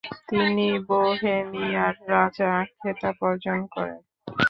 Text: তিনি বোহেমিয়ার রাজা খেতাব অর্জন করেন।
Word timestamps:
তিনি 0.29 0.67
বোহেমিয়ার 0.87 1.95
রাজা 2.11 2.51
খেতাব 2.77 3.17
অর্জন 3.29 3.59
করেন। 3.73 3.99